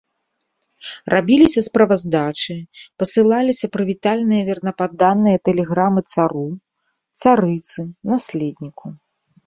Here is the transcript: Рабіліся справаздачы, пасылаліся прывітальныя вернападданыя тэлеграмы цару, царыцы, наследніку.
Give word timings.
Рабіліся 1.13 1.61
справаздачы, 1.67 2.55
пасылаліся 3.05 3.65
прывітальныя 3.77 4.43
вернападданыя 4.49 5.37
тэлеграмы 5.51 6.01
цару, 6.17 6.45
царыцы, 7.23 7.79
наследніку. 8.15 8.85